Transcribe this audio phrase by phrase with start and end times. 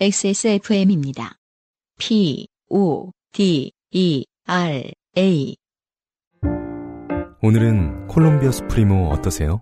[0.00, 1.38] XSFM입니다.
[1.98, 5.56] P, O, D, E, R, A.
[7.42, 9.60] 오늘은 콜롬비아 수프리모 어떠세요?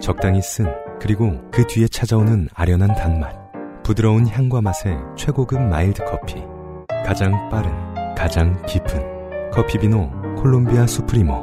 [0.00, 0.64] 적당히 쓴,
[0.98, 3.36] 그리고 그 뒤에 찾아오는 아련한 단맛.
[3.82, 6.36] 부드러운 향과 맛의 최고급 마일드 커피.
[7.04, 7.70] 가장 빠른,
[8.14, 9.50] 가장 깊은.
[9.50, 11.34] 커피비노 콜롬비아 수프리모.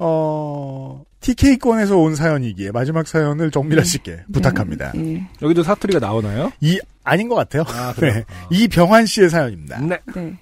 [0.00, 4.92] 어, TK권에서 온 사연이기에 마지막 사연을 정밀하 씨께 부탁합니다.
[4.96, 5.26] 예.
[5.42, 6.52] 여기도 사투리가 나오나요?
[6.60, 7.64] 이, 아닌 것 같아요.
[7.68, 7.92] 아?
[8.00, 8.24] 네.
[8.50, 9.80] 이병환 씨의 사연입니다.
[9.80, 9.98] 네.
[10.14, 10.38] 네.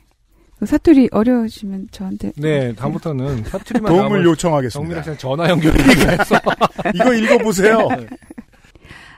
[0.59, 4.73] 그 사투리 어려우시면 저한테 네, 다음부터는 사투리만 도움을 요청하겠습니다.
[4.81, 6.37] 정미라 씨는 전화 연결이 돼서
[6.95, 7.89] 이거 읽어보세요.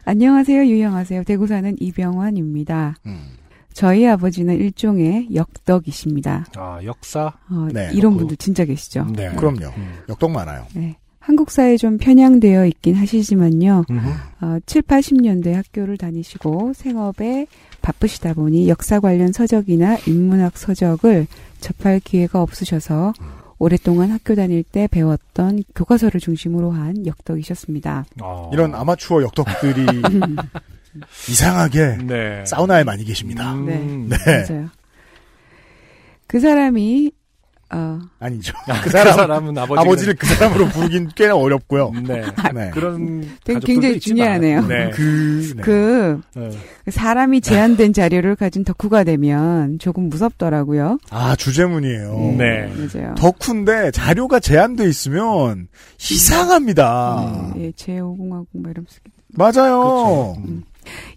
[0.04, 1.22] 안녕하세요, 유영하세요.
[1.24, 2.96] 대구 사는 이병환입니다.
[3.06, 3.36] 음.
[3.72, 6.46] 저희 아버지는 일종의 역덕이십니다.
[6.56, 7.32] 아, 역사.
[7.50, 9.06] 어, 네, 이런 그- 분들 진짜 계시죠.
[9.14, 9.30] 네.
[9.36, 9.66] 그럼요.
[9.76, 9.98] 음.
[10.08, 10.66] 역동 많아요.
[10.74, 10.96] 네.
[11.28, 13.84] 한국 사회에 좀 편향되어 있긴 하시지만요.
[13.90, 14.08] 음흠.
[14.40, 17.46] 어, 7, 80년대 학교를 다니시고 생업에
[17.82, 21.26] 바쁘시다 보니 역사 관련 서적이나 인문학 서적을
[21.60, 23.12] 접할 기회가 없으셔서
[23.58, 28.06] 오랫동안 학교 다닐 때 배웠던 교과서를 중심으로 한 역덕이셨습니다.
[28.22, 28.50] 어.
[28.54, 29.84] 이런 아마추어 역덕들이
[31.28, 32.44] 이상하게 네.
[32.46, 33.52] 사우나에 많이 계십니다.
[33.52, 33.66] 음.
[34.08, 34.16] 네.
[34.16, 34.46] 네.
[34.48, 34.70] 맞아요.
[36.26, 37.10] 그 사람이
[37.70, 38.54] 어, 아니죠.
[38.66, 41.92] 아, 그 사람, 사람은 아버지가 아버지 를 그 사람으로 부르긴 꽤나 어렵고요.
[42.06, 42.22] 네.
[42.54, 42.70] 네.
[42.70, 44.00] 그런 되게 굉장히.
[44.00, 44.66] 중요하네요.
[44.66, 44.90] 네.
[44.94, 45.62] 그, 네.
[45.62, 46.50] 그 네.
[46.90, 50.98] 사람이 제한된 자료를 가진 덕후가 되면 조금 무섭더라고요.
[51.10, 52.34] 아, 주제문이에요.
[52.38, 52.72] 네.
[52.74, 53.14] 맞아요.
[53.16, 55.68] 덕후인데 자료가 제한돼 있으면
[56.10, 57.52] 이상합니다.
[57.58, 58.98] 예, 제5공화국 뭐 이러면서
[59.34, 59.52] 맞아요.
[59.80, 60.36] 그렇죠.
[60.46, 60.62] 음.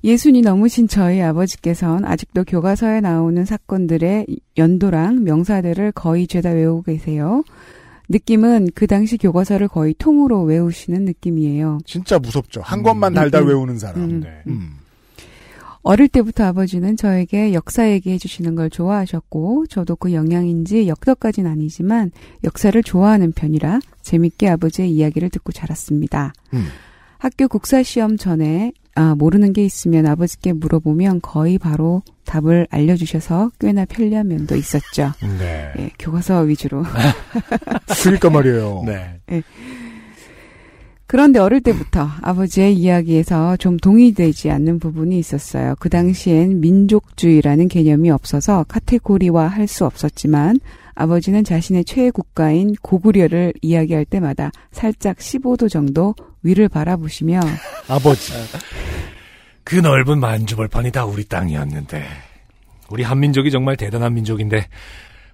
[0.04, 4.26] 예순이 넘으신 저희 아버지께서는 아직도 교과서에 나오는 사건들의
[4.58, 7.44] 연도랑 명사들을 거의 죄다 외우고 계세요.
[8.10, 11.80] 느낌은 그 당시 교과서를 거의 통으로 외우시는 느낌이에요.
[11.86, 12.62] 진짜 무섭죠.
[12.62, 12.84] 한 음.
[12.84, 13.50] 권만 달달 음, 음.
[13.50, 14.04] 외우는 사람.
[14.04, 14.20] 음.
[14.22, 14.30] 네.
[14.48, 14.72] 음.
[15.84, 22.12] 어릴 때부터 아버지는 저에게 역사 얘기해 주시는 걸 좋아하셨고, 저도 그 영향인지 역덕까진 아니지만
[22.44, 26.34] 역사를 좋아하는 편이라 재밌게 아버지의 이야기를 듣고 자랐습니다.
[26.54, 26.66] 음.
[27.18, 33.86] 학교 국사 시험 전에 아, 모르는 게 있으면 아버지께 물어보면 거의 바로 답을 알려주셔서 꽤나
[33.86, 35.12] 편리한 면도 있었죠.
[35.40, 35.72] 네.
[35.80, 36.84] 예, 교과서 위주로.
[38.04, 38.84] 그러니까 말이에요.
[38.86, 39.20] 네.
[41.08, 45.76] 그런데 어릴 때부터 아버지의 이야기에서 좀 동의되지 않는 부분이 있었어요.
[45.80, 50.60] 그 당시엔 민족주의라는 개념이 없어서 카테고리화 할 수 없었지만
[50.94, 57.40] 아버지는 자신의 최애 국가인 고구려를 이야기할 때마다 살짝 15도 정도 위를 바라보시며
[57.88, 58.34] 아버지.
[59.64, 62.04] 그 넓은 만주벌판이 다 우리 땅이었는데
[62.90, 64.68] 우리 한민족이 정말 대단한 민족인데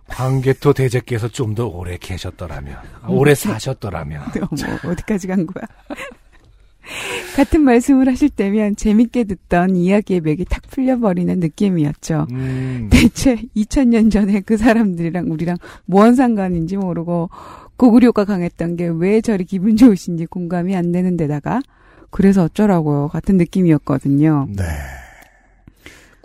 [0.08, 4.22] 광개토 대제께서 좀 더 오래 계셨더라면 오래 사셨더라면
[4.84, 5.66] 뭐 어디까지 간 거야?
[7.36, 12.28] 같은 말씀을 하실 때면 재밌게 듣던 이야기의 맥이 탁 풀려버리는 느낌이었죠.
[12.32, 17.30] 음, 대체 2000년 전에 그 사람들이랑 우리랑 뭔 상관인지 모르고
[17.78, 21.62] 고구려가 강했던 게 왜 저리 기분 좋으신지 공감이 안 되는 데다가
[22.10, 24.48] 그래서 어쩌라고요 같은 느낌이었거든요.
[24.56, 24.64] 네.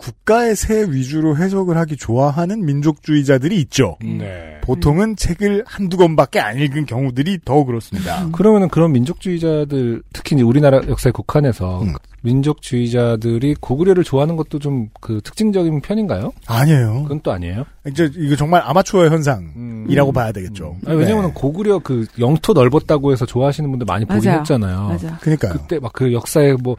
[0.03, 3.95] 국가의 세 위주로 해석을 하기 좋아하는 민족주의자들이 있죠.
[4.01, 4.59] 네.
[4.61, 8.27] 보통은 책을 한두 권밖에 안 읽은 경우들이 더 그렇습니다.
[8.33, 11.93] 그러면은 그런 민족주의자들 특히 이제 우리나라 역사에 국한해서 음.
[12.23, 16.31] 민족주의자들이 고구려를 좋아하는 것도 좀 그 특징적인 편인가요?
[16.47, 17.03] 아니에요.
[17.03, 17.65] 그건 또 아니에요.
[17.87, 20.13] 이제 이거 정말 아마추어 현상이라고 음.
[20.13, 20.77] 봐야 되겠죠.
[20.85, 21.31] 아니, 왜냐면 네.
[21.33, 24.39] 고구려 그 영토 넓었다고 해서 좋아하시는 분들 많이 보긴 맞아요.
[24.39, 24.87] 했잖아요.
[24.87, 25.17] 맞아.
[25.19, 25.53] 그러니까요.
[25.53, 26.75] 그때 막 그 역사에 뭐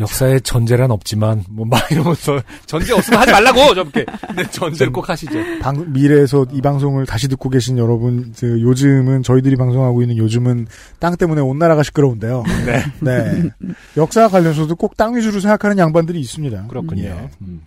[0.00, 5.32] 역사에 전제란 없지만 뭐 막 이러면서 전제 없으면 하지 말라고 저렇게 근데 전제를 꼭 하시죠.
[5.60, 10.66] 방- 미래에서 이 방송을 다시 듣고 계신 여러분, 그 요즘은 저희들이 방송하고 있는 요즘은
[10.98, 12.42] 땅 때문에 온 나라가 시끄러운데요.
[12.66, 12.82] 네.
[13.00, 13.42] 네.
[13.96, 16.66] 역사 관련해서도 꼭땅 위주로 생각하는 양반들이 있습니다.
[16.66, 17.02] 그렇군요.
[17.02, 17.30] 예.
[17.40, 17.62] 음.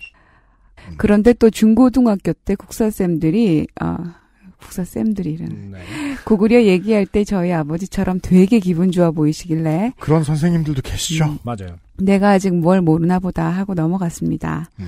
[0.97, 4.15] 그런데 또 중고등학교 때 국사쌤들이 아
[4.61, 5.79] 국사쌤들이는 음, 네.
[6.25, 11.25] 고구려 얘기할 때 저희 아버지처럼 되게 기분 좋아 보이시길래 그런 선생님들도 계시죠.
[11.25, 11.37] 음.
[11.43, 11.77] 맞아요.
[11.97, 14.69] 내가 아직 뭘 모르나 보다 하고 넘어갔습니다.
[14.79, 14.87] 음.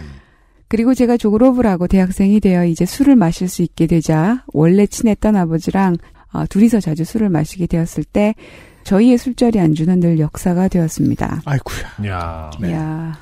[0.68, 5.98] 그리고 제가 졸업을 하고 대학생이 되어 이제 술을 마실 수 있게 되자 원래 친했던 아버지랑
[6.32, 8.36] 어, 둘이서 자주 술을 마시게 되었을 때
[8.84, 11.42] 저희의 술자리 안주는 늘 역사가 되었습니다.
[11.46, 12.12] 아이쿠야.
[12.12, 12.50] 야.
[12.60, 12.70] 네.
[12.70, 13.18] 이야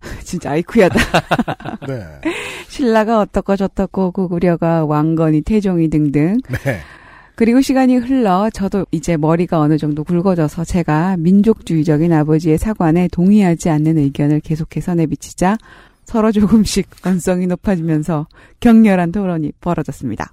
[0.22, 0.98] 진짜 아이쿠야다.
[1.88, 2.30] 네.
[2.68, 6.80] 신라가 어떻고 저떻고 고구려가 왕건이 태종이 등등 네.
[7.34, 13.98] 그리고 시간이 흘러 저도 이제 머리가 어느 정도 굵어져서 제가 민족주의적인 아버지의 사관에 동의하지 않는
[13.98, 15.58] 의견을 계속해서 내비치자
[16.06, 18.26] 서로 조금씩 언성이 높아지면서
[18.60, 20.32] 격렬한 토론이 벌어졌습니다.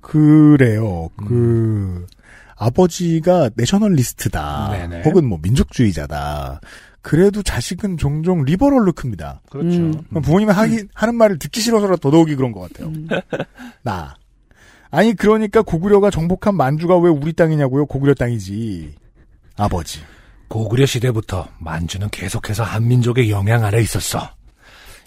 [0.00, 1.08] 그래요.
[1.16, 2.06] 그,
[2.56, 4.70] 아버지가 내셔널리스트다.
[4.70, 5.02] 네네.
[5.04, 6.60] 혹은 뭐 민족주의자다.
[7.02, 9.40] 그래도 자식은 종종 리버럴로 큽니다.
[9.48, 9.78] 그렇죠.
[9.78, 10.02] 음.
[10.22, 12.88] 부모님이 하기, 하는 말을 듣기 싫어서라도 더더욱이 그런 것 같아요.
[12.88, 13.06] 음.
[13.82, 14.16] 나.
[14.90, 17.86] 아니, 그러니까 고구려가 정복한 만주가 왜 우리 땅이냐고요?
[17.86, 18.94] 고구려 땅이지.
[19.56, 20.00] 아버지.
[20.48, 24.30] 고구려 시대부터 만주는 계속해서 한민족의 영향 아래 있었어.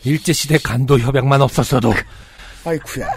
[0.04, 1.94] 일제시대 간도 협약만 없었어도
[2.66, 3.10] 아이쿠야.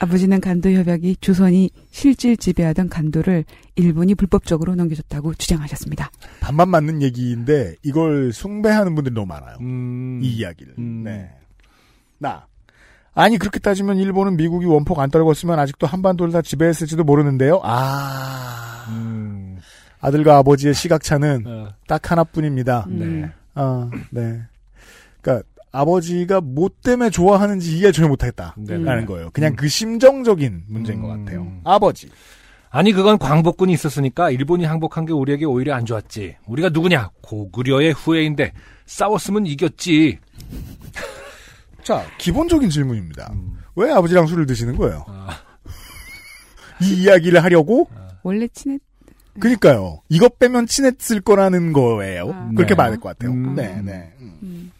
[0.00, 3.44] 아버지는 간도 협약이 조선이 실질 지배하던 간도를
[3.76, 6.10] 일본이 불법적으로 넘겨줬다고 주장하셨습니다.
[6.40, 9.58] 반만 맞는 얘기인데, 이걸 숭배하는 분들이 너무 많아요.
[9.60, 10.74] 음, 이 이야기를.
[10.78, 11.02] 음.
[11.04, 11.30] 네.
[12.16, 12.46] 나.
[13.12, 17.60] 아니, 그렇게 따지면 일본은 미국이 원폭 안 떨궜으면 아직도 한반도를 다 지배했을지도 모르는데요.
[17.62, 18.86] 아.
[18.88, 19.58] 음,
[20.00, 22.86] 아들과 아버지의 시각차는 어, 딱 하나뿐입니다.
[22.88, 22.98] 음.
[22.98, 23.30] 네.
[23.54, 24.40] 아, 네.
[25.20, 25.42] 그니까,
[25.72, 28.56] 아버지가 뭐 때문에 좋아하는지 이해 전혀 못하겠다.
[28.58, 28.76] 네.
[28.76, 28.84] 음.
[28.84, 29.30] 라는 거예요.
[29.32, 31.24] 그냥 그 심정적인 문제인 것 음.
[31.24, 31.52] 같아요.
[31.64, 32.10] 아버지.
[32.70, 36.36] 아니 그건 광복군이 있었으니까 일본이 항복한 게 우리에게 오히려 안 좋았지.
[36.46, 37.10] 우리가 누구냐?
[37.22, 38.52] 고구려의 후예인데
[38.86, 40.18] 싸웠으면 이겼지.
[41.82, 43.30] 자, 기본적인 질문입니다.
[43.32, 43.58] 음.
[43.76, 45.04] 왜 아버지랑 술을 드시는 거예요?
[45.08, 45.30] 아,
[46.82, 47.88] 이 이야기를 하려고?
[48.22, 48.80] 원래 친했
[49.38, 50.02] 그니까요.
[50.08, 52.30] 이것 빼면 친했을 거라는 거예요.
[52.32, 52.50] 아.
[52.54, 52.76] 그렇게 네.
[52.76, 53.32] 봐야 될것 같아요.
[53.32, 53.54] 음.
[53.54, 54.12] 네, 네.
[54.20, 54.70] 음.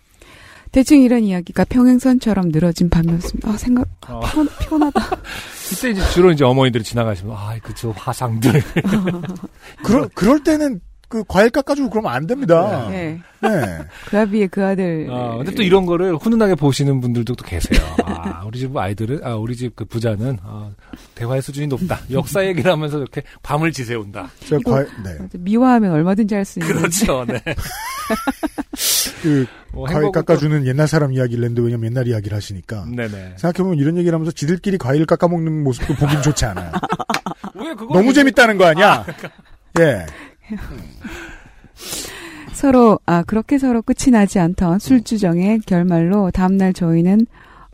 [0.71, 0.73] 음.
[0.73, 3.51] 대충 이런 이야기가 평행선처럼 늘어진 밤이었습니다.
[3.51, 4.21] 아, 생각, 어.
[4.21, 5.01] 피곤, 피곤하다.
[5.73, 8.63] 이때 이제 주로 이제 어머니들이 지나가시면 아 그저 화상들.
[9.85, 10.81] 그럴, 그럴 때는
[11.11, 12.87] 그 과일 깎아주고 그러면 안 됩니다.
[12.89, 13.21] 네.
[13.43, 13.49] 네.
[14.07, 15.09] 그 아비의 그 아들.
[15.11, 17.81] 아, 근데 또 이런 거를 훈훈하게 보시는 분들도 또 계세요.
[18.05, 20.71] 아, 우리 집 아이들은, 아, 우리 집 그 부자는, 아,
[21.17, 21.99] 대화의 수준이 높다.
[22.13, 24.31] 역사 얘기를 하면서 이렇게 밤을 지새운다.
[24.41, 25.19] 제가 이거- 과일, 네.
[25.33, 26.75] 미화하면 얼마든지 할 수 있는.
[26.77, 27.43] 그렇죠, 네.
[29.23, 32.85] 그, 뭐 과일 깎아주는 옛날 사람 이야기를 했는데 왜냐면 옛날 이야기를 하시니까.
[32.85, 33.35] 또- 네네.
[33.37, 36.71] 생각해보면 이런 얘기를 하면서 지들끼리 과일 깎아먹는 모습도 보긴 좋지 않아요.
[37.57, 39.05] 왜 그거 너무 재밌다는 거 아니야?
[39.81, 40.07] 예.
[42.53, 47.27] 서로 아 그렇게 서로 끝이 나지 않던 술주정의 결말로 다음 날 저희는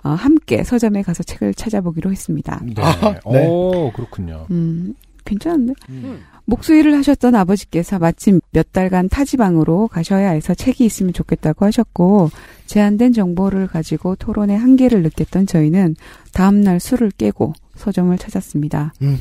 [0.04, 2.60] 어, 함께 서점에 가서 책을 찾아보기로 했습니다.
[2.64, 2.74] 네.
[2.82, 3.46] 아, 네.
[3.46, 4.46] 오, 그렇군요.
[4.50, 4.94] 음
[5.24, 6.20] 괜찮은데 음.
[6.44, 12.30] 목수일을 하셨던 아버지께서 마침 몇 달간 타지방으로 가셔야 해서 책이 있으면 좋겠다고 하셨고
[12.66, 15.96] 제한된 정보를 가지고 토론의 한계를 느꼈던 저희는
[16.32, 18.94] 다음날 술을 깨고 서점을 찾았습니다.
[19.02, 19.18] 음.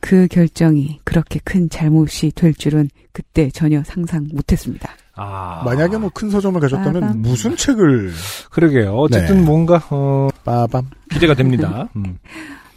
[0.00, 4.90] 그 결정이 그렇게 큰 잘못이 될 줄은 그때 전혀 상상 못했습니다.
[5.14, 5.62] 아.
[5.64, 7.18] 만약에 뭐 큰 서점을 가셨다면 빠밤.
[7.22, 8.12] 무슨 책을
[8.50, 8.94] 그러게요.
[8.94, 9.42] 어쨌든 네.
[9.42, 10.84] 뭔가, 어, 빠밤.
[11.10, 11.88] 기대가 됩니다.
[11.96, 12.18] 음.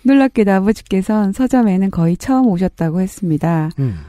[0.04, 3.70] 놀랍게도 아버지께서는 서점에는 거의 처음 오셨다고 했습니다.
[3.80, 4.00] 음.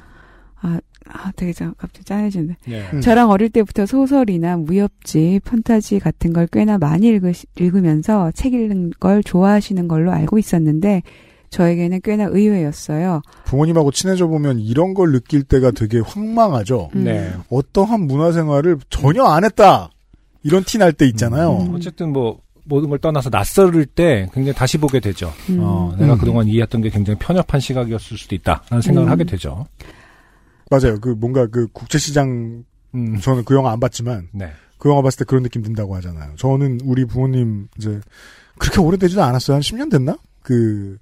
[1.14, 2.56] 아, 되게 저, 갑자기 짠해지는데.
[2.66, 2.88] 네.
[2.94, 3.00] 음.
[3.00, 9.22] 저랑 어릴 때부터 소설이나 무협지, 판타지 같은 걸 꽤나 많이 읽으시, 읽으면서 책 읽는 걸
[9.22, 11.02] 좋아하시는 걸로 알고 있었는데,
[11.52, 13.20] 저에게는 꽤나 의외였어요.
[13.44, 16.90] 부모님하고 친해져 보면 이런 걸 느낄 때가 되게 황망하죠.
[16.96, 17.04] 음.
[17.04, 17.32] 네.
[17.50, 19.90] 어떠한 문화생활을 전혀 안 했다.
[20.42, 21.58] 이런 티 날 때 있잖아요.
[21.58, 21.74] 음.
[21.74, 25.32] 어쨌든 뭐, 모든 걸 떠나서 낯설을 때 굉장히 다시 보게 되죠.
[25.50, 25.58] 음.
[25.60, 26.18] 어, 내가 음.
[26.18, 29.12] 그동안 이해했던 게 굉장히 편협한 시각이었을 수도 있다라는 생각을 음.
[29.12, 29.66] 하게 되죠.
[30.70, 30.98] 맞아요.
[31.00, 32.64] 그 뭔가 그 국제시장
[32.94, 33.18] 음.
[33.20, 34.50] 저는 그 영화 안 봤지만 네.
[34.78, 36.32] 그 영화 봤을 때 그런 느낌 든다고 하잖아요.
[36.36, 38.00] 저는 우리 부모님 이제
[38.58, 39.56] 그렇게 오래되지도 않았어요.
[39.56, 40.16] 한 10년 됐나?
[40.42, 40.96] 그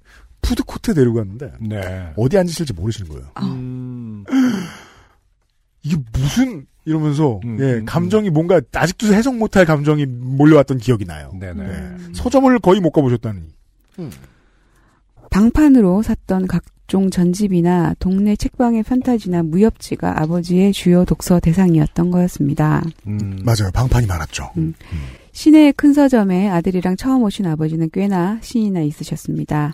[0.51, 2.13] 푸드코트 데리고 갔는데 네.
[2.17, 3.27] 어디 앉으실지 모르시는 거예요.
[3.35, 3.45] 아.
[3.45, 4.25] 음.
[5.83, 11.31] 이게 무슨 이러면서 음, 예 음, 감정이 뭔가 아직도 해석 못할 감정이 몰려왔던 기억이 나요.
[11.39, 11.63] 네네.
[11.63, 11.97] 네.
[12.13, 13.41] 서점을 거의 못 가보셨다니.
[15.31, 22.83] 방판으로 샀던 각종 전집이나 동네 책방의 판타지나 무협지가 아버지의 주요 독서 대상이었던 거였습니다.
[23.07, 23.39] 음.
[23.43, 23.71] 맞아요.
[23.73, 24.51] 방판이 많았죠.
[24.57, 24.73] 음.
[25.31, 29.73] 시내의 큰 서점에 아들이랑 처음 오신 아버지는 꽤나 신이 나 있으셨습니다.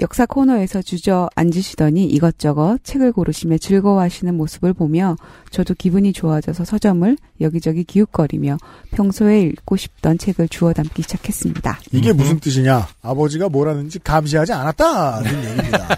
[0.00, 5.16] 역사 코너에서 주저 앉으시더니 이것저것 책을 고르시며 즐거워하시는 모습을 보며
[5.50, 8.58] 저도 기분이 좋아져서 서점을 여기저기 기웃거리며
[8.92, 11.80] 평소에 읽고 싶던 책을 주워 담기 시작했습니다.
[11.92, 12.16] 이게 음흠.
[12.16, 12.86] 무슨 뜻이냐?
[13.02, 15.88] 아버지가 뭐라는지 감시하지 않았다는 얘기입니다.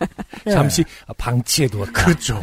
[0.46, 0.50] 예.
[0.50, 0.84] 잠시
[1.18, 1.92] 방치해 두었다.
[1.92, 2.40] 그렇죠.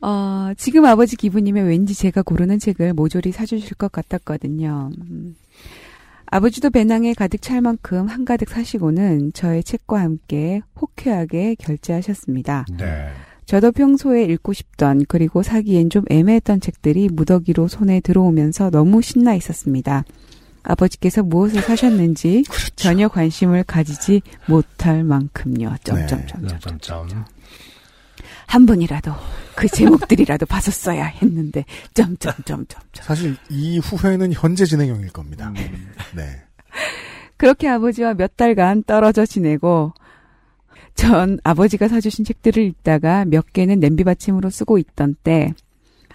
[0.00, 4.90] 어, 지금 아버지 기분이면 왠지 제가 고르는 책을 모조리 사주실 것 같았거든요.
[4.98, 5.36] 음.
[6.32, 12.64] 아버지도 배낭에 가득 찰 만큼 한가득 사시고는 저의 책과 함께 호쾌하게 결제하셨습니다.
[12.78, 13.10] 네.
[13.44, 20.04] 저도 평소에 읽고 싶던 그리고 사기엔 좀 애매했던 책들이 무더기로 손에 들어오면서 너무 신나 있었습니다.
[20.62, 22.44] 아버지께서 무엇을 사셨는지
[22.76, 25.74] 전혀 관심을 가지지 못할 만큼요.
[25.84, 26.48] 점점점.
[26.60, 27.26] 점점점.
[28.52, 29.12] 한 분이라도
[29.56, 32.82] 그 제목들이라도 봤었어야 했는데 점점점점.
[32.92, 35.54] 사실 이 후회는 현재 진행형일 겁니다.
[35.56, 35.90] 음.
[36.14, 36.42] 네.
[37.38, 39.94] 그렇게 아버지와 몇 달간 떨어져 지내고
[40.94, 45.54] 전 아버지가 사주신 책들을 읽다가 몇 개는 냄비 받침으로 쓰고 있던 때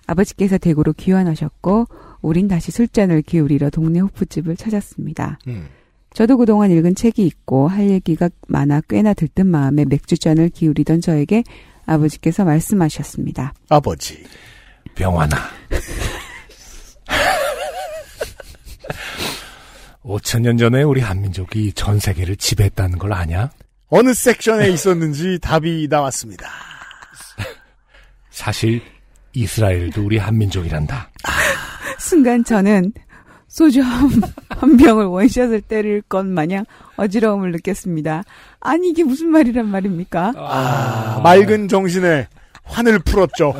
[0.06, 1.88] 아버지께서 대구로 귀환하셨고
[2.22, 5.40] 우린 다시 술잔을 기울이러 동네 호프집을 찾았습니다.
[5.48, 5.66] 음.
[6.14, 11.44] 저도 그동안 읽은 책이 있고 할 얘기가 많아 꽤나 들뜬 마음에 맥주잔을 기울이던 저에게
[11.88, 13.54] 아버지께서 말씀하셨습니다.
[13.70, 14.24] 아버지.
[14.94, 15.36] 병환아.
[20.04, 23.50] 5천 년 전에 우리 한민족이 전 세계를 지배했다는 걸 아냐?
[23.90, 26.50] 어느 섹션에 있었는지 답이 나왔습니다.
[28.30, 28.82] 사실
[29.34, 31.10] 이스라엘도 우리 한민족이란다.
[32.00, 32.94] 순간 저는
[33.58, 34.08] 소주 한,
[34.52, 36.64] 한 병을 원샷을 때릴 것 마냥
[36.96, 38.24] 어지러움을 느꼈습니다.
[38.60, 40.34] 아니 이게 무슨 말이란 말입니까?
[40.38, 42.28] 아, 맑은 정신에
[42.64, 43.56] 환을 풀었죠.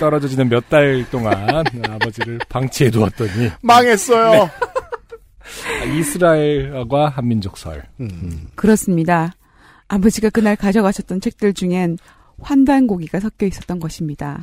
[0.00, 4.48] 떨어져 지는 몇 달 동안 아버지를 방치해 두었더니 망했어요.
[5.98, 7.82] 이스라엘과 한민족설.
[8.00, 8.46] 음.
[8.54, 9.32] 그렇습니다.
[9.88, 11.98] 아버지가 그날 가져가셨던 책들 중엔
[12.40, 14.40] 환단고기가 섞여 있었던 것입니다.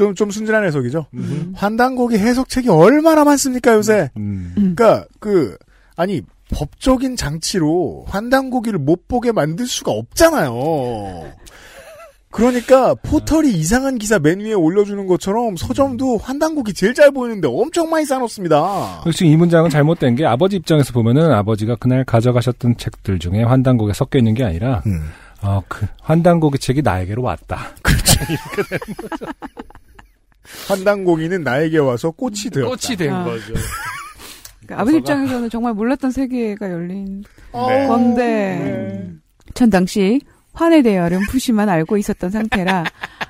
[0.00, 1.08] 좀, 좀 순진한 해석이죠.
[1.52, 4.08] 환단고기 해석책이 얼마나 많습니까, 요새?
[4.16, 4.52] 음.
[4.54, 5.58] 그니까, 그,
[5.94, 6.22] 아니,
[6.54, 11.34] 법적인 장치로 환단고기를 못 보게 만들 수가 없잖아요.
[12.30, 18.06] 그러니까 포털이 이상한 기사 맨 위에 올려주는 것처럼 서점도 환단고기 제일 잘 보이는데 엄청 많이
[18.06, 19.00] 쌓아놓습니다.
[19.02, 23.92] 그리고 지금 이 문장은 잘못된 게 아버지 입장에서 보면은 아버지가 그날 가져가셨던 책들 중에 환단곡에
[23.92, 25.10] 섞여 있는 게 아니라 음.
[25.42, 27.70] 어, 그 환단곡의 책이 나에게로 왔다.
[30.68, 32.68] 환단고기는 나에게 와서 꽃이 되었다.
[32.68, 33.24] 꽃이 된 아.
[33.24, 33.54] 거죠.
[34.60, 37.86] 그러니까 아버지 입장에서는 정말 몰랐던 세계가 열린 네.
[37.86, 39.10] 건데
[39.54, 40.20] 전 당시
[40.52, 42.84] 환에 대하여 푸시만 알고 있었던 상태라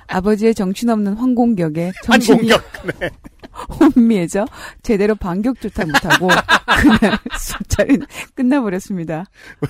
[0.07, 3.11] 아버지의 정신없는 환공격에 정신이 한공격.
[3.79, 4.45] 혼미해져
[4.81, 6.29] 제대로 반격조차 못하고
[6.81, 9.25] 그날 술자리는 끝나버렸습니다.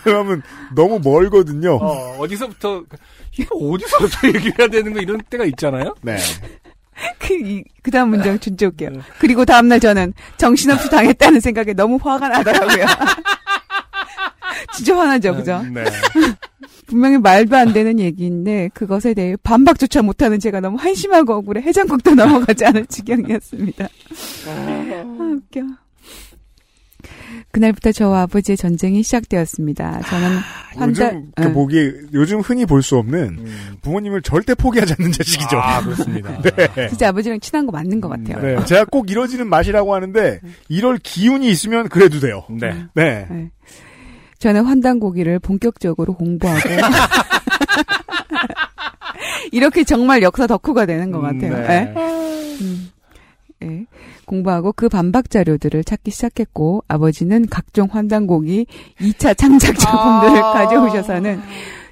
[0.06, 0.44] 왜냐하면
[0.76, 1.76] 너무 멀거든요.
[1.76, 2.84] 어, 어디서부터
[3.38, 5.96] 이거 어디서부터 얘기해야 되는 거 이런 때가 있잖아요.
[6.02, 6.18] 네.
[7.20, 9.02] 그, 이, 그 다음 문장 진짜 웃겨요.
[9.20, 12.86] 그리고 다음날 저는 정신없이 당했다는 생각에 너무 화가 나더라고요.
[14.76, 15.64] 진짜 화나죠, 그죠?
[15.72, 15.84] 네.
[16.88, 22.66] 분명히 말도 안 되는 얘기인데 그것에 대해 반박조차 못하는 제가 너무 한심하고 억울해 해장국도 넘어가지
[22.66, 23.88] 않을 지경이었습니다.
[24.48, 25.62] 아, 웃겨.
[27.52, 30.02] 그날부터 저와 아버지의 전쟁이 시작되었습니다.
[30.02, 30.28] 저는
[30.78, 33.46] 한 달, 요즘 그 보기 요즘 흔히 볼 수 없는
[33.82, 35.58] 부모님을 절대 포기하지 않는 자식이죠.
[35.58, 36.42] 아, 그렇습니다.
[36.76, 36.88] 네.
[36.90, 38.42] 진짜 아버지랑 친한 거 맞는 것 같아요.
[38.60, 38.66] 네.
[38.66, 40.40] 제가 꼭 이뤄지는 맛이라고 하는데
[40.70, 42.44] 이럴 기운이 있으면 그래도 돼요.
[42.50, 42.74] 네.
[42.96, 43.28] 네.
[43.30, 43.50] 네.
[44.40, 46.70] 저는 환단 고기를 본격적으로 공부하고
[49.52, 51.58] 이렇게 정말 역사 덕후가 되는 것 같아요.
[51.68, 51.94] 네.
[53.60, 53.86] 네.
[54.32, 58.66] 공부하고 그 반박 자료들을 찾기 시작했고 아버지는 각종 환단고기
[59.00, 60.54] 2차 창작 작품들을 아.
[60.54, 61.42] 가져오셔서는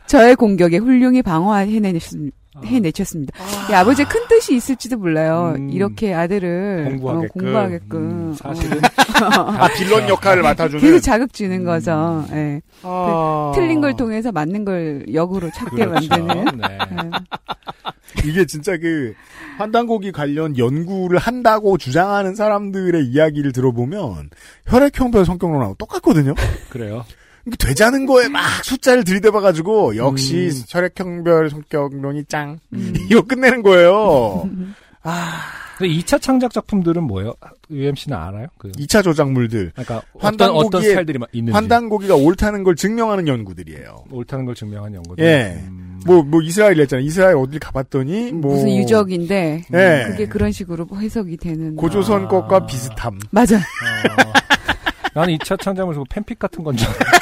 [0.08, 2.39] 저의 공격에 훌륭히 방어해내셨습니다.
[2.66, 3.38] 해내셨습니다.
[3.70, 5.54] 이 아버지의 큰 뜻이 있을지도 몰라요.
[5.56, 5.70] 음.
[5.70, 7.26] 이렇게 아들을 공부하게끔.
[7.26, 8.00] 어, 공부하게끔.
[8.00, 8.82] 음, 사실은
[9.36, 10.82] 아, 빌런 역할을 맡아주는.
[10.82, 12.26] 계속 자극 주는 거죠.
[12.32, 12.62] 예.
[12.84, 13.52] 아.
[13.56, 16.10] 틀린 걸 통해서 맞는 걸 역으로 찾게 그렇죠.
[16.10, 16.58] 만드는.
[16.58, 16.78] 네.
[16.82, 18.28] 예.
[18.28, 19.14] 이게 진짜 그
[19.58, 24.30] 환단고기 관련 연구를 한다고 주장하는 사람들의 이야기를 들어보면
[24.66, 26.34] 혈액형별 성격론하고 똑같거든요.
[26.70, 27.06] 그래요.
[27.46, 30.64] 이게 되자는 거에 막 숫자를 들이대봐가지고 역시 음.
[30.70, 32.94] 혈액형별 성격론이 짱 음.
[33.10, 34.50] 이거 끝내는 거예요.
[35.04, 35.42] 아,
[35.78, 37.34] 근데 2차 창작 작품들은 뭐예요?
[37.72, 38.48] UMC는 알아요?
[38.58, 44.04] 그 2차 조작물들 그러니까 어떤 어떤 스타일들이 막 있는지 환단고기가 옳다는 걸 증명하는 연구들이에요.
[44.12, 45.24] 옳다는 걸 증명한 연구들.
[45.24, 45.64] 예.
[45.68, 46.02] 음.
[46.06, 47.06] 뭐, 뭐, 이스라엘 했잖아요.
[47.06, 48.54] 이스라엘 어딜 가봤더니, 뭐.
[48.54, 50.06] 무슨 유적인데 예.
[50.08, 51.76] 그게 그런 식으로 해석이 되는.
[51.76, 52.28] 고조선 아.
[52.28, 53.20] 것과 비슷함.
[53.32, 53.58] 맞아.
[53.58, 53.60] 어.
[55.14, 56.88] 나는 2차 창작물 보고 팬픽 같은 건 줄.
[56.88, 57.19] 알았어.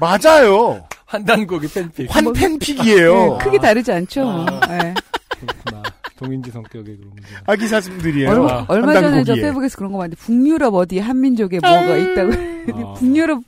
[0.00, 0.84] 맞아요.
[1.06, 2.14] 환단고기 팬픽.
[2.14, 3.38] 환팬픽이에요.
[3.40, 4.22] 예, 크게 다르지 않죠.
[4.28, 4.60] 아.
[4.70, 4.94] 예.
[5.40, 5.82] 그렇구나.
[6.16, 7.28] 동인지 성격의 그런 문제.
[7.46, 8.30] 아기 사슴들이에요.
[8.30, 9.34] 얼마, 얼마 전에 저.
[9.34, 12.32] 페북에서 그런 거 봤는데 북유럽 어디 한민족에 뭐가 있다고.
[12.32, 12.94] 아.
[12.98, 13.42] 북유럽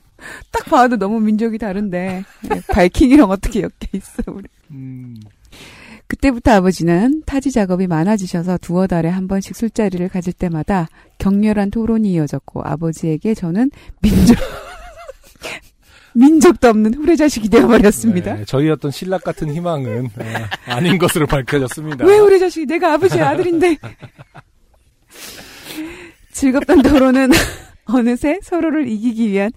[0.51, 4.47] 딱 봐도 너무 민족이 다른데 예, 바이킹이랑 어떻게 엮여 있어 우리.
[4.71, 5.15] 음.
[6.07, 12.61] 그때부터 아버지는 타지 작업이 많아지셔서 두어 달에 한 번씩 술자리를 가질 때마다 격렬한 토론이 이어졌고
[12.63, 14.37] 아버지에게 저는 민족
[16.15, 18.35] 민족도 없는 후레자식이 되어버렸습니다.
[18.35, 20.23] 네, 저희 어떤 신락 같은 희망은 어,
[20.67, 22.05] 아닌 것으로 밝혀졌습니다.
[22.05, 23.77] 왜 후레자식이 내가 아버지의 아들인데
[26.31, 27.29] 즐겁던 토론은
[27.85, 29.51] 어느새 서로를 이기기 위한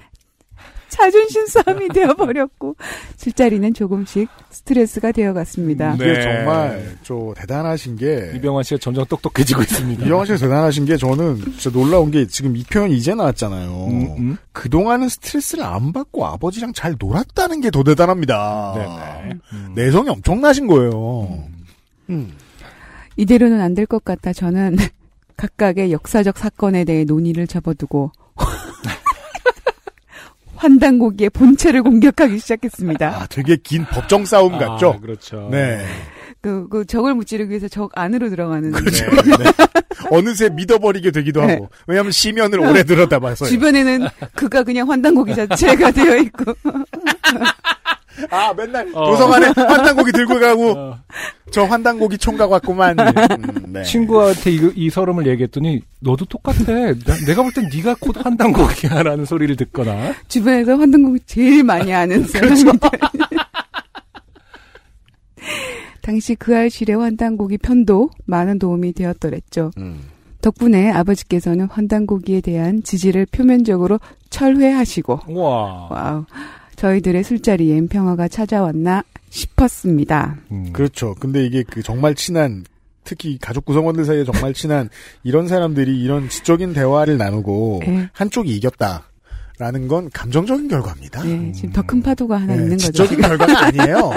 [0.96, 2.76] 자존심 싸움이 되어버렸고
[3.16, 5.96] 술자리는 조금씩 스트레스가 되어갔습니다.
[5.96, 6.04] 네.
[6.12, 10.06] 이게 정말 저 대단하신 게 이병환 씨가 점점 똑똑해지고 있습니다.
[10.06, 13.86] 이영환 씨가 대단하신 게 저는 진짜 놀라운 게 지금 이 표현이 이제 나왔잖아요.
[13.86, 14.36] 음, 음.
[14.52, 18.72] 그동안은 스트레스를 안 받고 아버지랑 잘 놀았다는 게 더 대단합니다.
[18.76, 19.38] 네네.
[19.52, 19.72] 음.
[19.74, 21.44] 내성이 엄청나신 거예요.
[22.10, 22.32] 음.
[23.16, 24.32] 이대로는 안 될 것 같다.
[24.32, 24.76] 저는
[25.36, 28.12] 각각의 역사적 사건에 대해 논의를 접어두고
[30.56, 33.08] 환단고기의 본체를 공격하기 시작했습니다.
[33.08, 34.94] 아, 되게 긴 법정 싸움 같죠?
[34.96, 35.48] 아, 그렇죠.
[35.50, 35.84] 네.
[36.40, 39.04] 그, 그 적을 무찌르기 위해서 적 안으로 들어가는 그렇죠.
[39.10, 39.36] 네.
[39.36, 39.44] 네.
[40.10, 41.54] 어느새 믿어버리게 되기도 네.
[41.54, 41.68] 하고.
[41.86, 43.48] 왜냐하면 시면을 오래 들여다봐서요.
[43.48, 46.54] 주변에는 그가 그냥 환단고기 자체가 되어 있고
[48.30, 49.06] 아, 맨날 어.
[49.10, 50.98] 도서관에 환단고기 들고 가고, 어,
[51.50, 52.96] 저 환단고기 총각 왔구만.
[52.98, 53.82] 음, 네.
[53.82, 56.64] 친구한테 이, 이 서름을 얘기했더니 너도 똑같아.
[56.64, 56.94] 나-
[57.26, 62.56] 내가 볼 땐 네가 곧 한단곡이야라는 소리를 듣거나 주변에서 환단고기 제일 많이 아는 그렇죠.
[62.56, 62.90] 사람이다.
[66.02, 69.72] 당시 그 알실의 환단고기 편도 많은 도움이 되었더랬죠.
[69.78, 70.00] 음.
[70.40, 73.98] 덕분에 아버지께서는 환단고기에 대한 지지를 표면적으로
[74.30, 76.24] 철회하시고 와.
[76.76, 80.36] 저희들의 술자리엔 평화가 찾아왔나 싶었습니다.
[80.52, 80.72] 음.
[80.72, 81.14] 그렇죠.
[81.18, 82.64] 근데 이게 그 정말 친한,
[83.04, 84.88] 특히 가족 구성원들 사이에 정말 친한
[85.24, 88.08] 이런 사람들이 이런 지적인 대화를 나누고 예.
[88.12, 89.04] 한쪽이 이겼다.
[89.58, 91.26] 라는 건 감정적인 결과입니다.
[91.26, 92.92] 예, 지금 더 큰 파도가 하나 예, 있는 거죠.
[92.92, 93.22] 지적인.
[93.22, 94.12] 결과가 아니에요.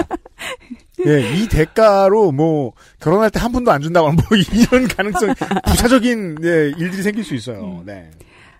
[1.06, 5.32] 예, 이 대가로 뭐 결혼할 때 한 푼도 안 준다거나 뭐 이런 가능성
[5.66, 7.36] 부차적인 예, 일들이 생길 수 음.
[7.38, 7.82] 있어요.
[7.86, 8.10] 네.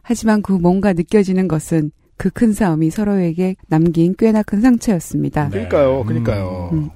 [0.01, 1.91] 하지만 그 뭔가 느껴지는 것은
[2.21, 5.45] 그 큰 싸움이 서로에게 남긴 꽤나 큰 상처였습니다.
[5.45, 5.51] 네.
[5.67, 6.05] 그러니까요.
[6.05, 6.69] 그러니까요.
[6.75, 6.91] 음.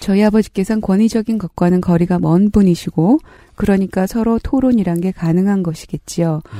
[0.00, 3.20] 저희 아버지께서는 권위적인 것과는 거리가 먼 분이시고
[3.54, 6.42] 그러니까 서로 토론이란 게 가능한 것이겠지요.
[6.52, 6.58] 음.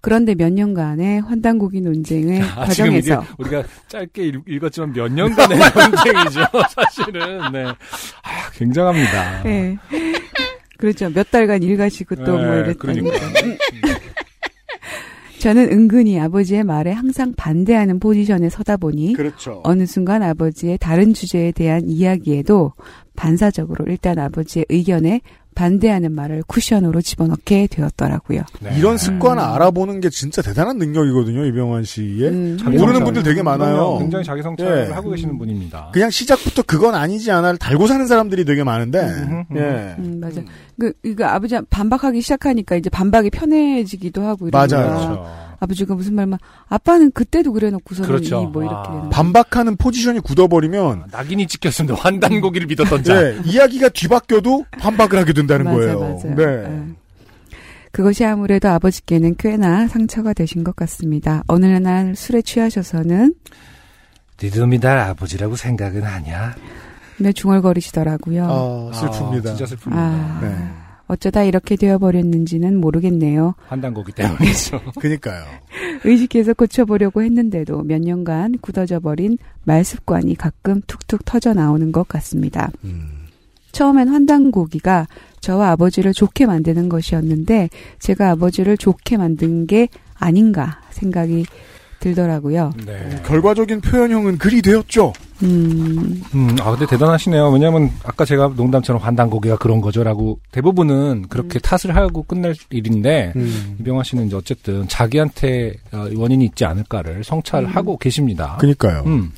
[0.00, 7.52] 그런데 몇 년간의 환단고기 논쟁의 아, 과정에서 우리가 짧게 읽- 읽었지만 몇 년간의 논쟁이죠, 사실은.
[7.52, 7.64] 네.
[7.66, 9.46] 아, 굉장합니다.
[9.46, 9.76] 예.
[10.78, 11.08] 그렇죠.
[11.10, 12.76] 몇 달간 일가시고 또뭐 네, 이랬다니까.
[12.76, 13.95] 그러니까.
[15.38, 19.60] 저는 은근히 아버지의 말에 항상 반대하는 포지션에 서다 보니 그렇죠.
[19.64, 22.72] 어느 순간 아버지의 다른 주제에 대한 이야기에도
[23.16, 25.20] 반사적으로 일단 아버지의 의견에
[25.56, 28.42] 반대하는 말을 쿠션으로 집어넣게 되었더라고요.
[28.60, 28.76] 네.
[28.78, 29.48] 이런 습관 을 음.
[29.54, 32.28] 알아보는 게 진짜 대단한 능력이거든요, 이병환 씨의.
[32.28, 33.04] 음, 모르는.
[33.04, 33.98] 분들 되게 많아요.
[33.98, 34.92] 굉장히 자기 성찰을 예.
[34.92, 35.90] 하고 계시는 분입니다.
[35.92, 39.56] 그냥 시작부터 그건 아니지 않아를 달고 사는 사람들이 되게 많은데, 음, 음.
[39.56, 39.94] 예.
[39.98, 40.42] 음, 맞아.
[40.78, 44.90] 그, 이거 아버지 반박하기 시작하니까 이제 반박이 편해지기도 하고 이러니까 맞아요.
[44.90, 45.46] 그렇죠.
[45.66, 48.42] 아버지가 무슨 말만 아빠는 그때도 그래놓고서는 그렇죠.
[48.42, 48.92] 이뭐 이렇게 아.
[48.92, 51.96] 되는 반박하는 포지션이 굳어버리면, 낙인이 찍혔습니다.
[51.96, 53.22] 환단고기를 믿었던 자.
[53.22, 56.00] 예, 이야기가 뒤바뀌어도 반박을 하게 된다는 맞아, 거예요.
[56.00, 56.28] 맞아.
[56.34, 56.44] 네.
[56.44, 56.82] 예.
[57.92, 61.42] 그것이 아무래도 아버지께는 꽤나 상처가 되신 것 같습니다.
[61.46, 63.34] 어느 날 술에 취하셔서는
[64.42, 66.54] 니들이 날 아버지라고 생각은 하냐?
[67.18, 68.44] 며 중얼거리시더라고요.
[68.44, 69.46] 아, 슬픕니다.
[69.46, 69.92] 아, 진짜 슬픕니다.
[69.92, 70.85] 아, 네.
[71.06, 73.54] 어쩌다 이렇게 되어버렸는지는 모르겠네요.
[73.68, 74.80] 환단고기 때문이죠.
[74.98, 75.44] 그니까요.
[76.04, 82.70] 의식해서 고쳐보려고 했는데도 몇 년간 굳어져 버린 말습관이 가끔 툭툭 터져 나오는 것 같습니다.
[82.84, 83.26] 음.
[83.72, 85.06] 처음엔 환단고기가
[85.40, 91.44] 저와 아버지를 좋게 만드는 것이었는데 제가 아버지를 좋게 만든 게 아닌가 생각이
[92.00, 92.72] 들더라고요.
[92.86, 93.22] 네.
[93.26, 95.12] 결과적인 표현형은 글이 되었죠.
[95.42, 97.50] 음, 음, 아, 근데 대단하시네요.
[97.50, 103.76] 왜냐면, 아까 제가 농담처럼 환단고기가 그런 거죠라고, 대부분은 그렇게 탓을 하고 끝낼 일인데, 음.
[103.80, 108.56] 이병화 씨는 이제 어쨌든 자기한테 어, 원인이 있지 않을까를 성찰하고 계십니다.
[108.60, 109.02] 그니까요.
[109.06, 109.30] 음,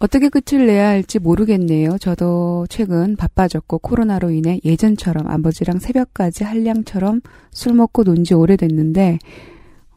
[0.00, 1.96] 어떻게 끝을 내야 할지 모르겠네요.
[1.98, 9.18] 저도 최근 바빠졌고 코로나로 인해 예전처럼 아버지랑 새벽까지 한량처럼 술 먹고 논 지 오래됐는데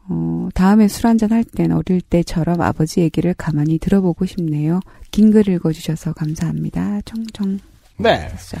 [0.08, 4.80] 어, 다음에 술 한잔 할 땐 어릴 때처럼 아버지 얘기를 가만히 들어보고 싶네요.
[5.10, 7.00] 긴 글 읽어주셔서 감사합니다.
[7.04, 7.58] 청청.
[7.98, 8.28] 네.
[8.38, 8.58] 진짜.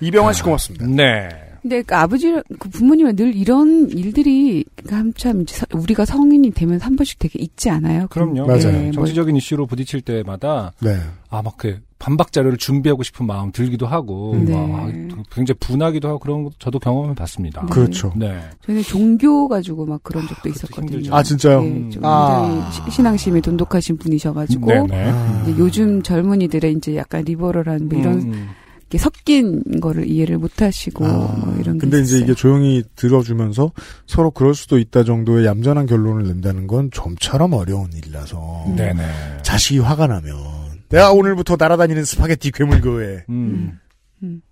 [0.00, 0.86] 이병환 씨 고맙습니다.
[0.86, 1.28] 네.
[1.62, 6.96] 근데 그 아버지, 그 부모님은 늘 이런 일들이 한참 이제 서- 우리가 성인이 되면 한
[6.96, 8.06] 번씩 되게 있지 않아요?
[8.08, 8.46] 그럼요.
[8.46, 8.72] 맞아요.
[8.72, 10.96] 네, 뭐 정치적인 이슈로 부딪힐 때마다, 네.
[11.28, 14.54] 아, 막 그, 반박 자료를 준비하고 싶은 마음 들기도 하고, 네.
[14.54, 14.90] 막
[15.30, 17.60] 굉장히 분하기도 하고 그런 거 저도 경험해 봤습니다.
[17.60, 17.68] 네.
[17.70, 18.12] 그렇죠.
[18.16, 18.40] 네.
[18.66, 20.92] 저는 종교 가지고 막 그런 적도 그것도 있었거든요.
[20.96, 21.14] 힘들죠.
[21.14, 21.62] 아, 진짜요?
[21.62, 22.48] 네, 좀 아.
[22.50, 25.10] 굉장히 시- 신앙심이 돈독하신 분이셔가지고 네네.
[25.10, 25.44] 아.
[25.58, 28.48] 요즘 젊은이들의 이제 약간 리버럴한 뭐 이런 음, 음.
[28.88, 31.10] 게 섞인 거를 이해를 못하시고 아,
[31.44, 32.18] 뭐 이런 게 근데 이제.
[32.18, 33.70] 이게 조용히 들어주면서
[34.06, 38.74] 서로 그럴 수도 있다 정도의 얌전한 결론을 낸다는 건 좀처럼 어려운 일이라서 음.
[38.76, 39.02] 네네.
[39.42, 40.34] 자식이 화가 나면
[40.90, 43.78] 내가 오늘부터 날아다니는 스파게티 괴물교에 음.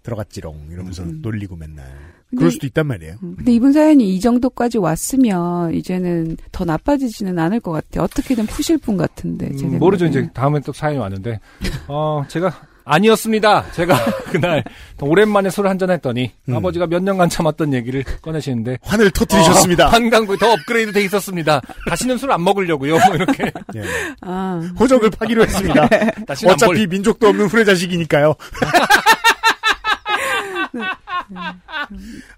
[0.03, 1.20] 들어갔지롱 이러면서 음.
[1.20, 1.85] 놀리고 맨날
[2.31, 3.16] 근데 그럴 수도 있단 말이에요.
[3.22, 8.05] 음, 근데 이분 사연이 이 정도까지 왔으면 이제는 더 나빠지지는 않을 것 같아요.
[8.05, 9.55] 어떻게든 푸실 분 같은데.
[9.57, 10.07] 제 음, 모르죠.
[10.07, 11.40] 이제 다음에 또 사연이 왔는데,
[11.88, 13.70] 어, 제가 아니었습니다.
[13.72, 13.94] 제가
[14.33, 14.64] 그날
[15.01, 16.57] 오랜만에 술 한잔 했더니 음.
[16.57, 19.87] 아버지가 몇 년간 참았던 얘기를 꺼내시는데 환을 터뜨리셨습니다.
[19.87, 21.61] 어, 환단고기 더 업그레이드 돼 있었습니다.
[21.88, 22.98] 다시는 술 안 먹으려고요.
[23.07, 23.44] 뭐 이렇게
[23.77, 23.83] 예.
[24.20, 25.88] 아, 호적을 파기로 했습니다.
[26.27, 28.35] 다시는 안 어차피 먹을 민족도 없는 후레 자식이니까요.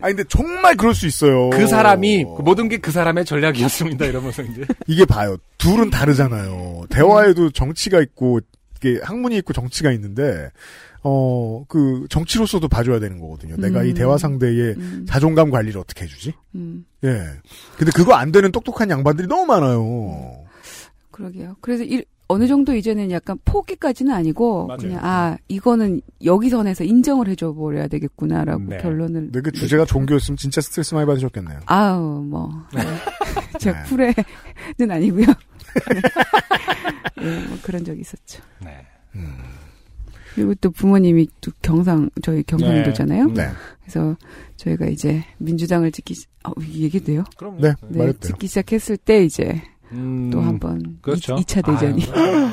[0.01, 1.51] 아니 근데 정말 그럴 수 있어요.
[1.51, 4.07] 그 사람이 모든 게 그 사람의 전략이었습니다.
[4.07, 5.37] 이러면서 이제 이게 봐요.
[5.59, 6.85] 둘은 다르잖아요.
[6.89, 8.41] 대화에도 정치가 있고
[8.83, 10.51] 이게 학문이 있고 정치가 있는데
[11.03, 13.57] 어 그 정치로서도 봐줘야 되는 거거든요.
[13.57, 13.95] 내가 이 음.
[13.95, 16.35] 대화 상대의 음, 자존감 관리를 어떻게 해주지?
[16.57, 17.27] 음, 예.
[17.77, 20.45] 근데 그거 안 되는 똑똑한 양반들이 너무 많아요.
[21.11, 21.57] 그러게요.
[21.61, 24.79] 그래서 이, 어느 정도 이제는 약간 포기까지는 아니고 맞아요.
[24.79, 28.79] 그냥 아 이거는 여기 선에서 인정을 해줘 버려야 되겠구나라고 네.
[28.79, 29.31] 결론을.
[29.33, 31.61] 근데 그 주제가 종교였으면 진짜 스트레스 많이 받으셨겠네요.
[31.67, 32.51] 아우 뭐
[33.59, 33.89] 제가 네.
[34.77, 35.27] 쿨에는 아니고요.
[37.21, 38.43] 예, 뭐 그런 적이 있었죠.
[38.65, 38.87] 네.
[40.35, 43.27] 그리고 또 부모님이 또 경상 저희 경상도잖아요.
[43.29, 43.47] 네.
[43.47, 43.53] 네.
[43.81, 44.17] 그래서
[44.57, 47.25] 저희가 이제 민주당을 짓기 시- 아, 이 얘기 돼요?
[47.37, 47.73] 그럼 네.
[47.89, 48.33] 네, 말했대요.
[48.33, 49.61] 짓기 시작했을 때 이제
[49.93, 51.35] 음, 또 한번 그렇죠.
[51.37, 52.49] 2, 차 대전이 아유,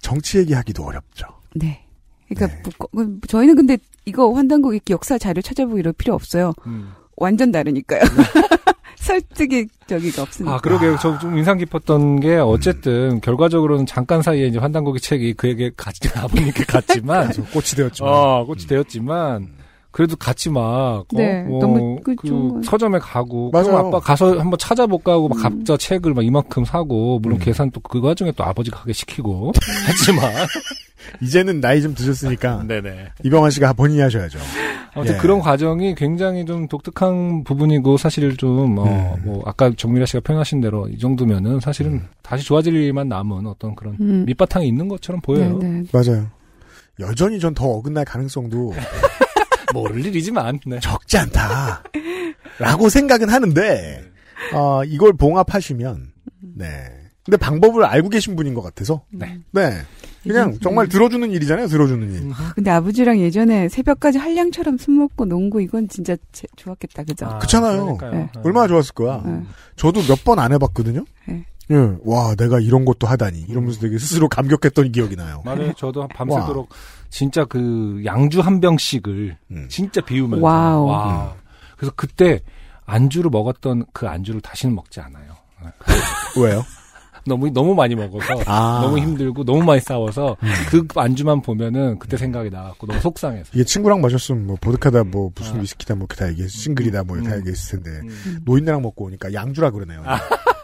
[0.00, 1.26] 정치 얘기하기도 어렵죠.
[1.54, 1.86] 네.
[2.28, 2.62] 그러니까 네.
[2.92, 6.52] 뭐, 거- 저희는 근데 이거 환단국 이렇게 역사 자료 찾아보고 이럴 필요 없어요.
[6.66, 6.92] 음.
[7.16, 8.00] 완전 다르니까요.
[9.10, 10.54] 설득의 저기가 없으니까.
[10.54, 10.96] 아, 그러게요.
[10.98, 16.64] 저 좀 인상 깊었던 게 어쨌든 결과적으로는 잠깐 사이에 이제 환단고기 책이 그에게 같이 아버님께
[16.64, 18.12] 갔지만 꽃이 되었지만.
[18.12, 19.48] 어, 꽃이 되었지만
[19.90, 23.66] 그래도 같이 막 어, 네, 뭐, 너무 그, 그 서점에 가고 맞아요.
[23.66, 25.42] 그럼 아빠 가서 한번 찾아볼까 하고 막 음.
[25.42, 27.44] 각자 책을 막 이만큼 사고 물론 음.
[27.44, 29.52] 계산 또그 과정에 또 아버지가 하게 시키고
[29.88, 30.32] 했지만
[31.22, 34.38] 이제는 나이 좀 드셨으니까 네네 이병환 씨가 본인이 하셔야죠.
[34.92, 35.18] 아무튼 예.
[35.18, 39.22] 그런 과정이 굉장히 좀 독특한 부분이고 사실 좀, 어, 음.
[39.24, 42.08] 뭐, 아까 정미라 씨가 표현하신 대로 이 정도면은 사실은 음.
[42.22, 44.24] 다시 좋아질 일만 남은 어떤 그런 음.
[44.26, 45.58] 밑바탕이 있는 것처럼 보여요.
[45.58, 45.84] 네, 네.
[45.92, 46.26] 맞아요.
[46.98, 48.74] 여전히 전 더 어긋날 가능성도
[49.72, 50.78] 모를 일이지만, 네.
[50.80, 51.82] 적지 않다.
[52.58, 54.02] 라고 생각은 하는데,
[54.54, 56.12] 어, 이걸 봉합하시면,
[56.56, 56.66] 네.
[57.24, 59.38] 근데 방법을 알고 계신 분인 것 같아서, 네.
[59.52, 59.70] 네.
[60.22, 62.30] 그냥 예전- 정말 들어주는 일이잖아요, 들어주는 일.
[62.34, 67.26] 아, 근데 아버지랑 예전에 새벽까지 한량처럼 술 먹고 농구 이건 진짜 제- 좋았겠다, 그죠?
[67.26, 67.98] 아, 그렇잖아요.
[68.00, 68.10] 네.
[68.10, 68.28] 네.
[68.42, 69.22] 얼마나 좋았을 거야.
[69.24, 69.42] 네.
[69.76, 71.04] 저도 몇 번 안 해봤거든요.
[71.26, 71.44] 네.
[71.70, 73.42] 예, 와, 내가 이런 것도 하다니.
[73.48, 75.40] 이러면서 되게 스스로 감격했던 기억이 나요.
[75.44, 75.72] 맞아요.
[75.74, 76.68] 저도 밤새도록
[77.10, 79.66] 진짜 그 양주 한 병씩을 음.
[79.68, 80.44] 진짜 비우면서.
[80.44, 80.86] 와우.
[80.86, 81.34] 와.
[81.76, 82.40] 그래서 그때
[82.86, 85.36] 안주로 먹었던 그 안주를 다시는 먹지 않아요.
[86.40, 86.64] 왜요?
[87.26, 88.42] 너무, 너무 많이 먹어서.
[88.46, 88.80] 아.
[88.82, 90.36] 너무 힘들고 너무 많이 싸워서
[90.70, 93.50] 그 안주만 보면은 그때 생각이 나갖고 너무 속상해서.
[93.52, 95.60] 이게 친구랑 마셨으면 뭐, 보드카다, 뭐, 무슨 아.
[95.60, 97.38] 위스키다, 뭐, 다 얘기했, 싱글이다, 뭐, 다 음.
[97.40, 98.00] 얘기했을 텐데.
[98.08, 98.40] 음.
[98.44, 100.02] 노인네랑 먹고 오니까 양주라 그러네요.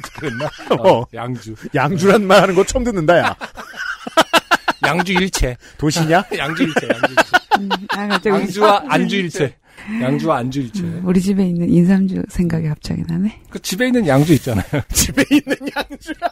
[0.20, 0.46] 그랬나?
[0.78, 1.00] 어.
[1.00, 1.54] 어, 양주.
[1.74, 3.36] 양주란 말 하는 거 처음 듣는다, 야.
[4.90, 5.56] 양주 일체.
[5.78, 6.24] 도시냐?
[6.36, 7.22] 양주 일체, 양주 일체.
[7.60, 9.56] 음, 아, 갑자기 양주와 안주 일체.
[10.02, 10.82] 양주와 안주 일체.
[10.82, 13.40] 음, 우리 집에 있는 인삼주 생각이 갑자기 나네.
[13.50, 14.66] 그 집에 있는 양주 있잖아요.
[14.92, 16.28] 집에 있는 양주라.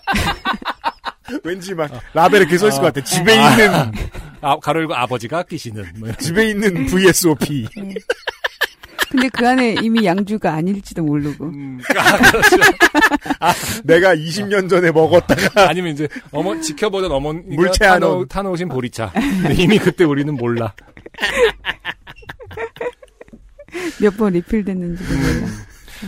[1.45, 2.83] 왠지 막, 라벨에 이렇게 써있을 아.
[2.83, 3.05] 것 같아.
[3.05, 3.51] 집에 아.
[3.53, 3.93] 있는,
[4.41, 5.85] 아, 가로 열고 아버지가 아끼시는.
[5.99, 6.11] 뭐.
[6.13, 7.67] 집에 있는 VSOP.
[9.11, 11.47] 근데 그 안에 이미 양주가 아닐지도 모르고.
[11.47, 12.57] 음, 아, 그렇죠.
[13.85, 18.01] 내가 20년 전에 먹었다가, 아니면 이제 어머 지켜보던 어머니가 물체하는.
[18.01, 19.13] 타놓, 타놓으신 보리차.
[19.57, 20.75] 이미 그때 우리는 몰라.
[24.01, 25.47] 몇 번 리필됐는지도 몰라.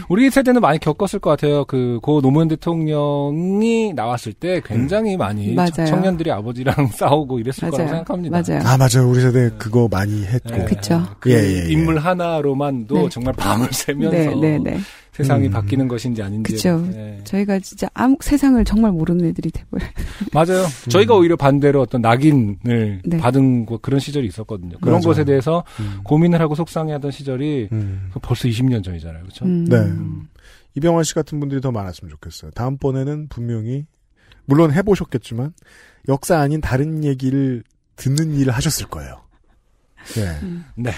[0.08, 1.64] 우리 세대는 많이 겪었을 것 같아요.
[1.64, 5.70] 그, 고 노무현 대통령이 나왔을 때 굉장히 많이 맞아요.
[5.74, 7.88] 청- 청년들이 아버지랑 싸우고 이랬을 거라고 맞아요.
[7.88, 8.42] 생각합니다.
[8.48, 8.62] 맞아요.
[8.66, 9.08] 아, 맞아요.
[9.10, 10.54] 우리 세대 그거 많이 했고.
[10.54, 11.02] 예, 그쵸.
[11.18, 11.70] 그 예, 예, 예.
[11.72, 13.08] 인물 하나로만도 네.
[13.08, 14.78] 정말 밤을 새면서 네, 네, 네.
[15.22, 15.50] 세상이 음.
[15.50, 16.52] 바뀌는 것인지 아닌지.
[16.52, 16.84] 그쵸.
[16.94, 17.20] 예.
[17.24, 19.84] 저희가 진짜 아무 세상을 정말 모르는 애들이 돼버려.
[20.32, 20.66] 맞아요.
[20.88, 23.18] 저희가 오히려 반대로 어떤 낙인을 네.
[23.18, 24.78] 받은 거- 그런 시절이 있었거든요.
[24.80, 25.02] 그런 맞아요.
[25.06, 26.00] 것에 대해서 음.
[26.04, 28.10] 고민을 하고 속상해하던 시절이 음.
[28.22, 29.22] 벌써 20년 전이잖아요.
[29.22, 29.44] 그렇죠?
[29.44, 29.64] 음.
[29.66, 29.76] 네.
[30.76, 32.52] 이병헌 씨 같은 분들이 더 많았으면 좋겠어요.
[32.52, 33.86] 다음번에는 분명히,
[34.46, 35.52] 물론 해보셨겠지만,
[36.08, 37.62] 역사 아닌 다른 얘기를
[37.96, 39.20] 듣는 일을 하셨을 거예요.
[40.14, 40.22] 네.
[40.42, 40.64] 음.
[40.76, 40.90] 네.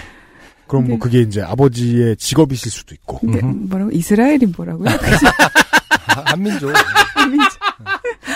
[0.73, 3.19] 그럼 뭐 근데- 그게 이제 아버지의 직업이실 수도 있고.
[3.19, 3.55] 근데 음흠.
[3.69, 4.89] 뭐라고 이스라엘이 뭐라고요?
[4.89, 6.73] 아, 한민족.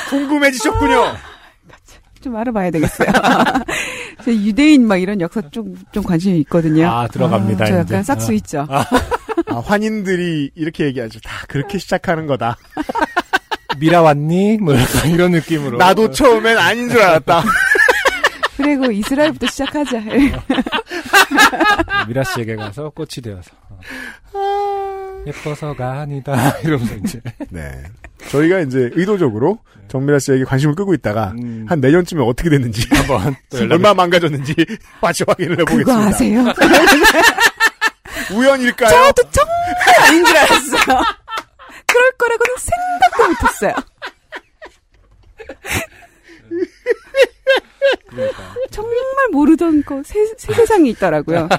[0.10, 1.15] 궁금해지셨군요.
[2.21, 3.08] 좀 알아봐야 되겠어요.
[4.23, 6.88] 저 유대인 막 이런 역사 좀, 좀 관심이 있거든요.
[6.89, 7.65] 아, 들어갑니다.
[7.65, 7.80] 저 이제.
[7.80, 8.34] 약간 싹수 아.
[8.36, 8.67] 있죠.
[8.69, 11.19] 아, 환인들이 이렇게 얘기하죠.
[11.21, 12.58] 다 그렇게 시작하는 거다.
[13.80, 14.58] 미라 왔니?
[14.58, 15.78] 뭐 약간 이런 느낌으로.
[15.78, 17.43] 나도 처음엔 아닌 줄 알았다.
[18.58, 20.00] 그리고 이스라엘부터 시작하자.
[22.08, 23.52] 미라 씨에게 가서 꽃이 되어서.
[24.34, 25.23] 어.
[25.28, 26.58] 예뻐서가 아니다.
[26.63, 27.21] 이러면서 이제.
[27.50, 27.84] 네.
[28.30, 33.36] 저희가 이제 의도적으로 정미라 씨에게 관심을 끄고 있다가 음, 한 내년쯤에 어떻게 됐는지 한번
[33.71, 34.54] 얼마 망가졌는지
[35.02, 36.08] 다시 확인을 그거 해보겠습니다.
[36.10, 36.45] 아세요?
[38.34, 38.89] 우연일까요?
[38.89, 39.56] 저도 정말
[40.08, 41.04] 아닌 줄 알았어요.
[41.86, 43.73] 그럴 거라고는 생각도 못했어요.
[48.08, 48.56] 그러니까.
[48.71, 51.50] 정말 모르던 거 새, 새 세상이 있더라고요.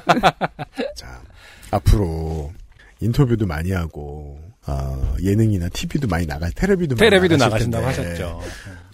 [0.96, 1.22] 자,
[1.70, 2.52] 앞으로
[3.00, 8.42] 인터뷰도 많이 하고 어, 예능이나 TV도 많이 나가, 텔레비도 많이 테레비도 나가신다고 하셨죠.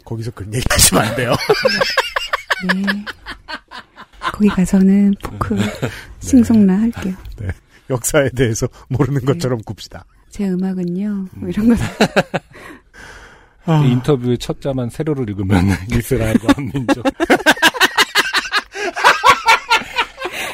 [0.04, 1.34] 거기서 그런 얘기 하시면 안 돼요.
[2.74, 3.04] 네.
[4.32, 5.56] 거기 가서는 포크
[6.20, 7.14] 싱송라 할게요.
[7.90, 10.04] 역사에 대해서 모르는 것처럼 굽시다.
[10.30, 11.28] 제 음악은요.
[11.32, 11.74] 뭐 이런 거.
[13.66, 17.04] 아, 인터뷰의 첫 자만 세로를 읽으면 이스라엘과 한민족.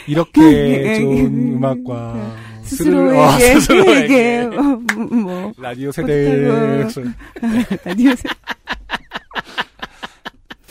[0.06, 4.62] 이렇게 좋은 음악과 어, 스스로에게, 스스로에게 어,
[5.04, 6.46] 뭐, 라디오 세대.
[7.84, 8.28] 라디오 세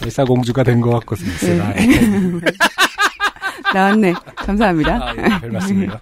[0.02, 2.42] 엘사 공주가 된 것 같고 이스라엘.
[3.74, 4.14] 나왔네.
[4.36, 4.96] 감사합니다.
[4.96, 6.00] 아, 예, 별 말씀을요.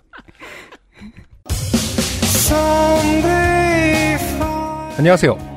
[4.98, 5.57] 안녕하세요.